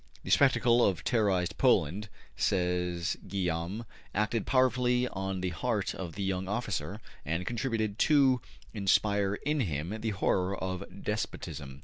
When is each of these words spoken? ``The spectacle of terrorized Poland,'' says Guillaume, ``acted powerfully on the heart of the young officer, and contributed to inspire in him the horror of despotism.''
``The 0.25 0.31
spectacle 0.31 0.83
of 0.83 1.03
terrorized 1.03 1.59
Poland,'' 1.59 2.09
says 2.35 3.17
Guillaume, 3.27 3.85
``acted 4.15 4.47
powerfully 4.47 5.07
on 5.07 5.41
the 5.41 5.49
heart 5.49 5.93
of 5.93 6.15
the 6.15 6.23
young 6.23 6.47
officer, 6.47 6.99
and 7.23 7.45
contributed 7.45 7.99
to 8.09 8.41
inspire 8.73 9.35
in 9.35 9.59
him 9.59 10.01
the 10.01 10.09
horror 10.09 10.57
of 10.57 11.03
despotism.'' 11.03 11.79